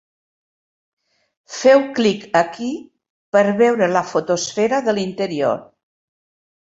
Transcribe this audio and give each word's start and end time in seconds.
Feu 1.57 1.83
clic 1.99 2.23
aquí 2.39 2.69
per 3.37 3.43
veure 3.59 3.91
la 3.91 4.03
fotosfera 4.13 4.81
de 4.89 4.97
l'interior. 5.01 5.61